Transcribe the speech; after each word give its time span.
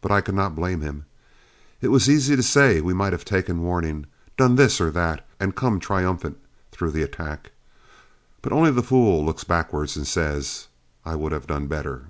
But 0.00 0.10
I 0.10 0.22
could 0.22 0.34
not 0.34 0.56
blame 0.56 0.80
him. 0.80 1.04
It 1.82 1.90
is 1.92 2.08
easy 2.08 2.34
to 2.34 2.42
say 2.42 2.80
we 2.80 2.94
might 2.94 3.12
have 3.12 3.26
taken 3.26 3.60
warning, 3.60 4.06
done 4.38 4.56
this 4.56 4.80
or 4.80 4.90
that, 4.92 5.28
and 5.38 5.54
come 5.54 5.78
triumphant 5.78 6.38
through 6.72 6.92
the 6.92 7.02
attack. 7.02 7.50
But 8.40 8.52
only 8.54 8.70
the 8.70 8.82
fool 8.82 9.22
looks 9.26 9.44
backward 9.44 9.94
and 9.94 10.06
says, 10.06 10.68
"I 11.04 11.16
would 11.16 11.32
have 11.32 11.46
done 11.46 11.66
better." 11.66 12.06